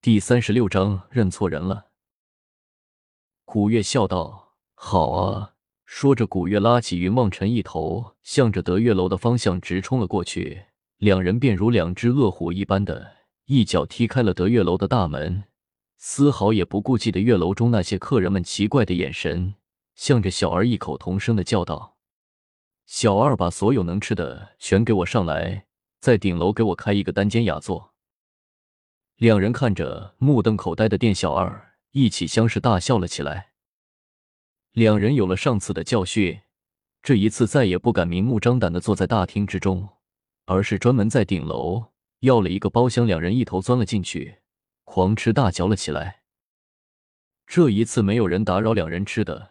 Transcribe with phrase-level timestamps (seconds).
[0.00, 1.88] 第三十六章认错人了。
[3.44, 10.66] 古月笑道：“好啊。”说着，古月拉起云望尘一头，向着德月楼的方向直冲了过去。
[10.98, 13.16] 两人便如两只恶虎一般的，
[13.46, 15.42] 一脚踢开了德月楼的大门，
[15.96, 19.56] 丝毫也不顾忌的月楼中那些客人们奇怪的眼神，
[19.96, 21.96] 向着小二异口同声的叫道
[22.86, 25.66] ：“小二，把所有能吃的全给我上来，
[25.98, 27.94] 在顶楼给我开一个单间雅座。”
[29.18, 33.48] 两人看着目瞪口呆的店小二，一起相视大笑了起来。
[34.70, 36.42] 两人有了上次的教训，
[37.02, 39.88] 这一次再也不敢明目张胆的坐在大厅之中，
[40.44, 41.86] 而是专门在顶楼
[42.20, 44.38] 要了一个包厢，两人一头钻了进去，
[44.84, 46.20] 狂吃大嚼了起来。
[47.44, 49.50] 这一次没有人打扰两人吃的，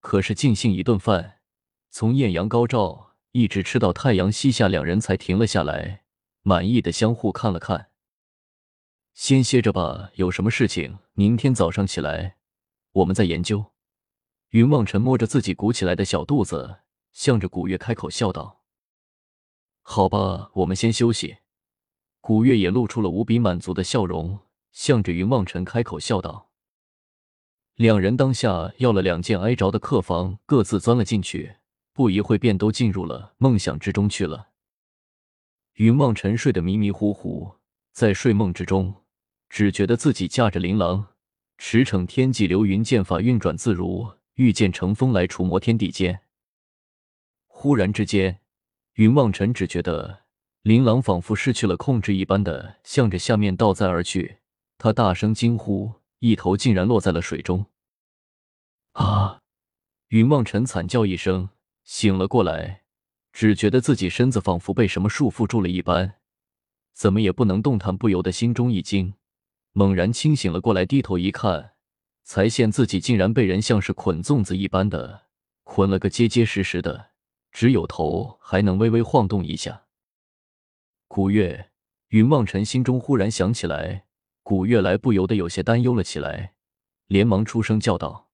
[0.00, 1.40] 可是尽兴一顿饭，
[1.90, 6.04] 从艳阳高照一直吃到太阳西下，两人才停了下来，
[6.40, 7.90] 满意的相互看了看。
[9.16, 12.36] 先歇着吧，有什么事情明天早上起来
[12.92, 13.72] 我们再研究。
[14.50, 16.80] 云望尘摸着自己鼓起来的小肚子，
[17.14, 18.62] 向着古月开口笑道
[19.80, 21.38] ：“好吧，我们先休息。”
[22.20, 26.50] 古月也露出了无比满足的笑容，向着云望尘开口笑道
[27.74, 31.56] ：“两人当下要了两间挨着的客房，各自钻了进去，
[31.94, 34.50] 不一会便都进入了梦想之中去了。”
[35.76, 37.56] 云望尘睡得迷迷糊糊，
[37.92, 38.94] 在睡梦之中。
[39.48, 41.08] 只觉得自己驾着琳琅
[41.58, 46.20] 驰骋天际流云剑法运转自如，御剑乘风来除魔天地间。
[47.46, 48.40] 忽然之间，
[48.94, 50.24] 云望尘只觉得
[50.62, 54.38] 琳琅仿佛失去了控制一般的向着下面倒栽而去，
[54.76, 57.66] 他大声惊呼，一头竟然落在了水中。
[58.92, 59.40] 啊！
[60.08, 61.48] 云望尘惨叫一声，
[61.82, 62.82] 醒了过来，
[63.32, 66.16] 只觉得自己身子仿佛被什么束缚住了一般，
[66.92, 69.14] 怎么也不能动弹，不由得心中一惊。
[69.78, 71.74] 猛然清醒了过来，低头一看，
[72.24, 75.26] 才现自己竟然被人像是捆粽子一般的
[75.64, 77.10] 捆了个结结实实的，
[77.52, 79.84] 只有头还能微微晃动一下。
[81.08, 81.72] 古月，
[82.08, 84.06] 云望尘心中忽然想起来，
[84.42, 86.54] 古月来不由得有些担忧了起来，
[87.06, 88.30] 连忙出声叫道：“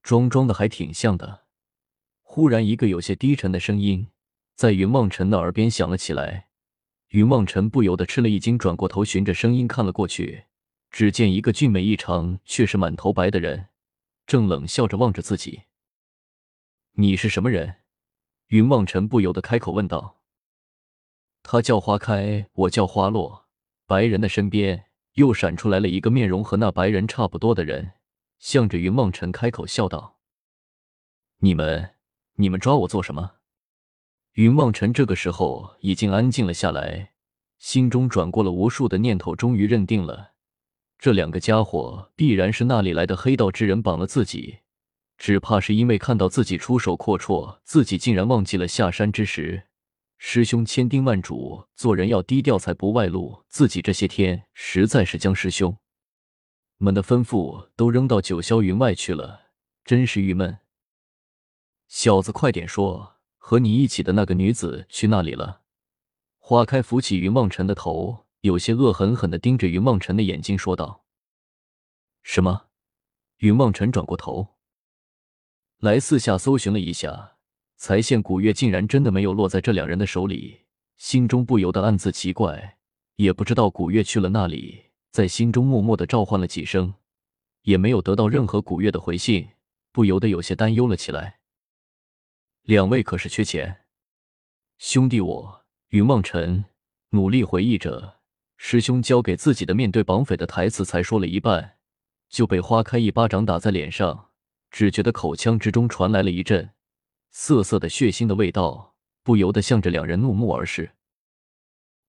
[0.00, 1.46] 装装的还挺像的。”
[2.22, 4.06] 忽然，一个有些低沉的声音
[4.54, 6.49] 在云望尘的耳边响了起来。
[7.10, 10.44] 云望尘不由得吃了一惊，转过头，循着声音看了过去，
[10.92, 13.66] 只见一个俊美异常却是满头白的人，
[14.26, 15.62] 正冷笑着望着自己。
[16.92, 17.78] 你是什么人？
[18.48, 20.20] 云望尘不由得开口问道。
[21.42, 23.48] 他叫花开，我叫花落。
[23.86, 27.94] 白人的身边又闪出来了一个面容和那白人差不多的人，
[28.38, 30.20] 向着云望尘开口笑道
[31.42, 31.96] ：“你们，
[32.34, 33.32] 你们抓我做什么？”
[34.40, 37.12] 云望尘这个时候已经安静了下来，
[37.58, 40.32] 心中转过了无数的念头，终于认定了
[40.98, 44.60] 这两个家伙必然是那里来的黑道之人绑了自己，
[45.18, 49.64] 只怕是因为看到自己出手阔绰，自己竟然忘记了下山之时，
[50.16, 53.44] 师兄千叮万嘱，做人要低调，才不外露。
[53.50, 55.76] 自己这些天实在是将师兄
[56.78, 59.50] 们的吩咐都扔到九霄云外去了，
[59.84, 60.60] 真是郁闷。
[61.88, 63.19] 小子，快点说！
[63.42, 65.62] 和你一起的那个女子去那里了？
[66.38, 71.04] 花开扶起云望尘的头，有些恶狠狠的盯着云望尘的眼睛，说道
[72.22, 72.66] ：“什么？”
[73.38, 74.56] 云望尘转过头
[75.78, 77.38] 来，四下搜寻了一下，
[77.76, 82.76] 才现古月竟然真的没有落在这两人的手里，心中不由得暗自奇怪，
[83.16, 86.92] 也不知道古月去了那里，在心中默默的召唤了几声，
[87.62, 89.48] 也没有得到任何古月的回信，
[89.90, 91.39] 不由得有些担忧了起来。
[92.70, 93.80] 两位可是缺钱？
[94.78, 96.66] 兄弟，我云望尘
[97.08, 98.20] 努力回忆着
[98.56, 101.78] 师兄教给自己的面对绑匪的台词，才说了一半，
[102.28, 104.28] 就被花开一巴掌打在脸上，
[104.70, 106.70] 只觉得口腔之中传来了一阵
[107.32, 108.94] 涩涩的血腥的味道，
[109.24, 110.92] 不由得向着两人怒目而视。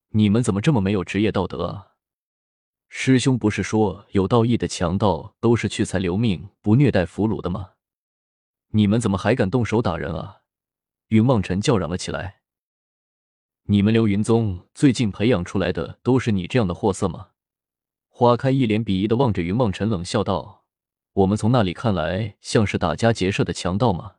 [0.09, 1.93] 你们怎么这么没有职业道德啊？
[2.87, 7.71] 师兄不是说有道义的强盗都是去财留命，不虐待俘虏的吗？
[8.73, 10.40] 你们怎么还敢动手打人啊？
[11.11, 12.39] 云望尘叫嚷了起来
[13.67, 17.31] ：“你们流云宗最近培养出来的都是你这样的货色吗？”
[18.07, 20.63] 花开一脸鄙夷的望着云望尘，冷笑道
[21.11, 24.15] ：“我们从那里看来，像是打家劫舍的强盗吗？”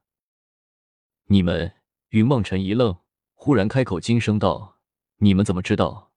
[1.28, 1.72] 你们，
[2.10, 2.98] 云望尘一愣，
[3.32, 4.78] 忽然开口惊声道
[5.16, 6.12] ：“你们怎么知道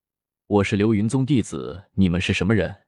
[0.46, 1.84] 我是流云宗弟子？
[1.94, 2.82] 你们是什么人？”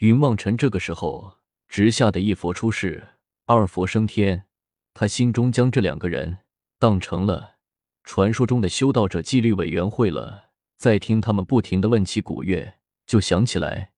[0.00, 3.06] 云望尘这个时候直吓得一佛出世，
[3.44, 4.46] 二佛升天，
[4.94, 6.38] 他心中将这两个人。
[6.84, 7.54] 当成了
[8.02, 12.74] 传说中的修道者纪律委员会了，在听他们不停的问起古月，
[13.06, 13.92] 就想起来，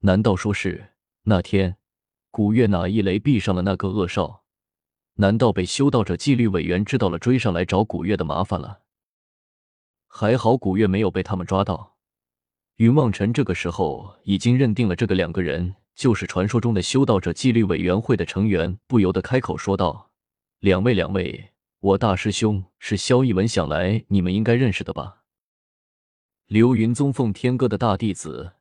[0.00, 1.76] 难道说是那天
[2.32, 4.42] 古月哪一雷避上了那个恶少？
[5.18, 8.80] 难道被修道者纪律委员知道了，追上来找古月的麻烦了？
[10.08, 11.94] 还好古月没有被他们抓到。
[12.78, 20.10] 云望尘这个时候已经认定了这个两个人就是传说中的修道者纪律委员会的成员，不由得开口说道
[20.58, 21.52] ：“两位，两位，
[21.86, 25.22] 我大师兄是萧逸文，想来你们应该认识的吧？”
[26.46, 28.54] 流云宗奉天哥的大弟子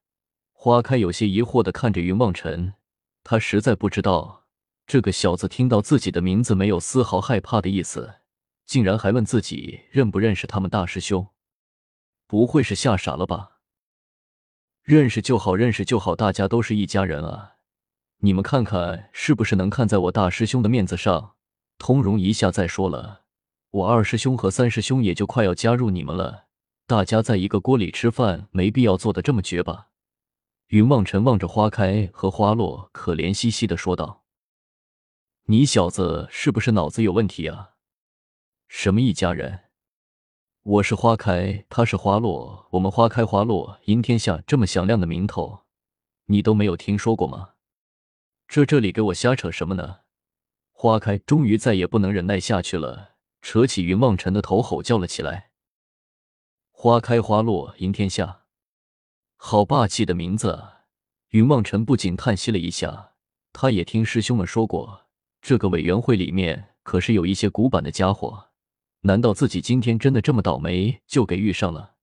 [0.52, 2.74] 花开有些疑惑的看着云望尘，
[3.24, 4.46] 他实在不知道
[4.86, 8.16] 这个小子听到自己的名字没有丝毫害怕的意思，
[8.64, 11.28] 竟然还问自己认不认识他们大师兄，
[12.28, 13.60] 不会是吓傻了吧？
[14.84, 17.56] 认识就好，认识就好，大家都是一家人啊！
[18.20, 21.35] 你们看看是不是能看在我大师兄的面子上
[21.78, 22.52] 通融一下？
[22.52, 23.24] 再说了，
[23.72, 26.46] 我二师兄和三师兄也就快要加入你们了。
[26.88, 29.88] 大家在一个锅里吃饭，没必要做的这么绝吧？
[30.68, 34.24] 云望尘望着花开和花落，可怜兮兮的说道
[35.46, 37.72] ：“你小子是不是脑子有问题啊？
[38.68, 39.66] 什么一家人？
[40.64, 45.66] 我是花开，他是花落，我们花开花落赢天下这么响亮的名头，
[46.26, 47.52] 你都没有听说过吗？
[48.48, 49.98] 这这里给我瞎扯什么呢？”
[50.86, 55.50] 花开终于再也不能忍耐下去了，扯起云望尘的头吼叫了起来。
[56.70, 58.44] 花开花落赢天下，
[59.36, 60.64] 好霸气的名字！
[61.30, 63.14] 云望尘不仅叹息了一下，
[63.52, 65.08] 他也听师兄们说过，
[65.42, 68.50] 这个委员会里面可是有一些古板的家伙。
[69.02, 71.96] 难道自己今天真的这么倒霉，就给遇上了？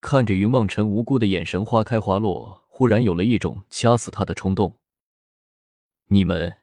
[0.00, 4.78] 看着云望尘无辜的眼神，花开花落，忽然有了一种掐死他的冲动。
[6.06, 6.57] 你们，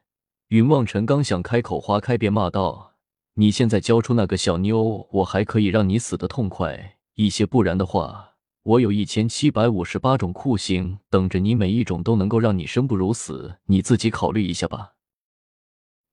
[0.48, 2.94] 云望尘刚想开口，花开便骂道。
[3.34, 13.58] 你现在交出那个小妞，我还可以让你死的痛快一些；不然的话，我有一千七百五十八种酷刑等着你，每一种都能够让你生不如死。
[13.64, 14.92] 你自己考虑一下吧。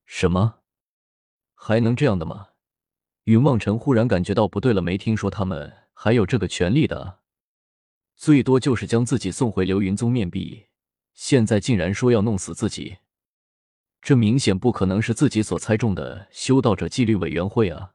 [0.05, 0.55] 什么？
[1.53, 2.47] 还能这样的吗？
[3.25, 7.19] 云望尘忽然感觉到不对了，没听说他们还有这个权利的，
[8.15, 10.65] 最多就是将自己送回流云宗面壁，
[11.13, 12.97] 现在竟然说要弄死自己。
[14.03, 17.91] 这明显不可能是自己所猜中的修道者纪律委员会啊！